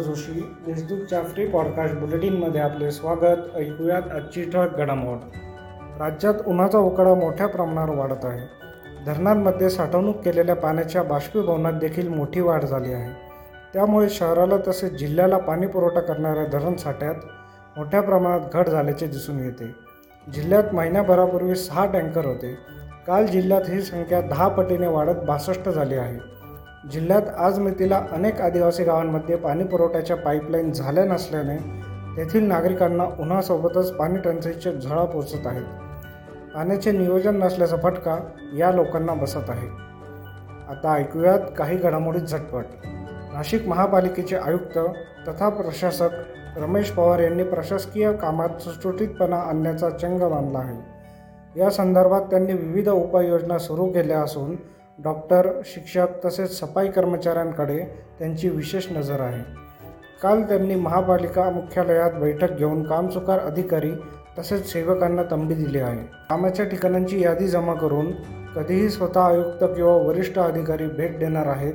[0.00, 0.56] जोशी.
[0.66, 3.56] देशदूतच्या free podcast बुलेटिनमध्ये आपले स्वागत.
[3.56, 5.18] ऐकूयात आजची ठळक घडामोड.
[6.00, 8.60] राज्यात उन्हाचा उकडा मोठ्या प्रमाणावर वाढत आहे.
[9.06, 13.30] धरणांमध्ये साठवणूक केलेल्या पाण्याच्या बाष्पीभवनात देखील मोठी वाढ झाली आहे.
[13.74, 17.14] त्यामुळे शहराला तसेच जिल्ह्याला पाणीपुरवठा करणाऱ्या धरण साठ्यात
[17.76, 19.74] मोठ्या प्रमाणात घट झाल्याचे दिसून येते.
[20.32, 22.58] जिल्ह्यात महिन्याभरापूर्वी सहा टँकर होते.
[23.06, 26.39] काल जिल्ह्यात ही संख्या दहा पटीने वाढत बासष्ट झाली आहे.
[26.88, 31.56] जिल्ह्यात आज मितीला अनेक आदिवासी गावांमध्ये पाणी पुरवठ्याच्या पाईपलाईन झाल्या नसल्याने
[32.16, 35.64] तेथील नागरिकांना उन्हासोबतच पाणी टंचाईचे झळा पोचत आहेत.
[36.54, 38.18] पाण्याचे नियोजन नसल्याचा फटका
[38.56, 39.66] या लोकांना बसत आहे.
[40.68, 42.64] आता ऐकूयात काही घडामोडी झटपट.
[43.32, 44.78] नाशिक महापालिकेचे आयुक्त
[45.28, 46.08] तथा प्रशासक
[46.56, 51.00] रमेश पवार यांनी प्रशासकीय कामात सुटसुटीतपणा आणण्याचा चंग मानला आहे.
[51.60, 54.56] या संदर्भात त्यांनी विविध उपाययोजना सुरू केल्या असून
[55.04, 57.78] डॉक्टर शिक्षक तसेच सफाई कर्मचाऱ्यांकडे
[58.18, 59.42] त्यांची विशेष नजर आहे.
[60.22, 63.92] काल त्यांनी महापालिका मुख्यालयात बैठक घेऊन कामचुकार अधिकारी
[64.38, 66.02] तसेच सेवकांना तंबी दिली आहे.
[66.30, 68.10] कामाच्या ठिकाणांची यादी जमा करून
[68.56, 71.74] कधीही स्वतः आयुक्त किंवा वरिष्ठ अधिकारी भेट देणार आहेत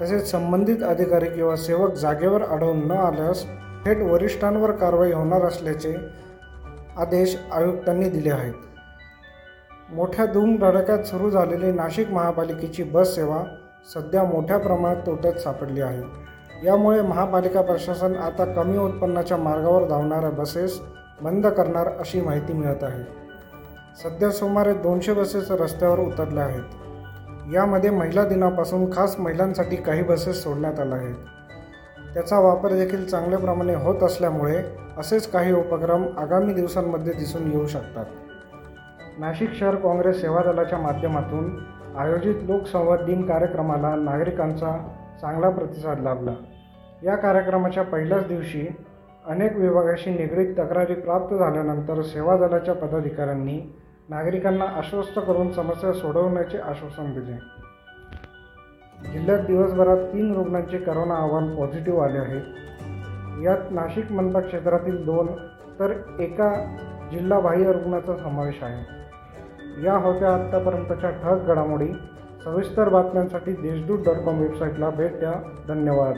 [0.00, 3.44] तसेच संबंधित अधिकारी किंवा सेवक जागेवर आढळून न आल्यास
[3.86, 5.96] थेट वरिष्ठांवर कारवाई होणार असल्याचे
[6.96, 8.54] आदेश आयुक्तांनी दिले आहेत.
[9.92, 13.42] मोठ्या धूमधडक्यात सुरू झालेली नाशिक महापालिकेची बस सेवा
[13.94, 16.02] सध्या मोठ्या प्रमाणात तोट्यात सापडली आहे.
[16.66, 20.80] यामुळे महापालिका प्रशासन आता कमी उत्पन्नाच्या मार्गावर धावणाऱ्या बसेस
[21.22, 23.02] बंद करणार अशी माहिती मिळत आहे.
[24.02, 27.54] सध्या सुमारे दोनशे बसेस रस्त्यावर उतरल्या आहेत.
[27.54, 31.14] यामध्ये महिला दिनापासून खास महिलांसाठी काही बसेस सोडण्यात आल्या आहेत.
[32.14, 34.62] त्याचा वापर देखील चांगल्या प्रमाणे होत असल्यामुळे
[34.98, 38.04] असेच काही उपक्रम आगामी दिवसांमध्ये दिसून येऊ शकतात.
[39.18, 41.58] नाशिक शहर काँग्रेस सेवा दलाच्या माध्यमातून
[41.96, 44.88] आयोजित लोकसंवाद दिन कार्यक्रमाला नागरिकांचा
[45.20, 46.30] चांगला प्रतिसाद लाभला.
[47.02, 48.66] या कार्यक्रमाच्या पहिल्याच दिवशी
[49.26, 53.60] अनेक विभागाशी निगडीत तक्रारी प्राप्त झाल्यानंतर सेवा दलाच्या पदाधिकाऱ्यांनी
[54.08, 57.36] नागरिकांना आश्वस्त करून समस्या सोडवण्याचे आश्वासन दिले.
[59.12, 62.42] जिल्ह्यात दिवसभरात तीन रुग्णांचे करोना अहवाल पॉझिटिव्ह आले आहेत
[63.44, 65.26] यात नाशिक मनपा क्षेत्रातील दोन
[65.78, 66.76] तर एका
[67.12, 69.03] जिल्हाबाह्य रुग्णाचा समावेश आहे.
[69.82, 71.92] या होत्या आत्तापर्यंतच्या ठळक घडामोडी.
[72.44, 75.34] सविस्तर बातम्यांसाठी देशदूत डॉट कॉम वेबसाईटला भेट द्या.
[75.68, 76.14] धन्यवाद.